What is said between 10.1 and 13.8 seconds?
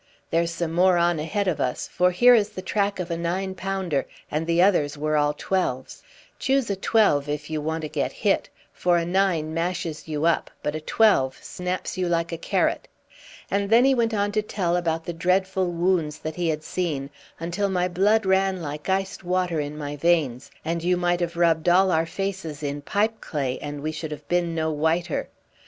up, but a twelve snaps you like a carrot." And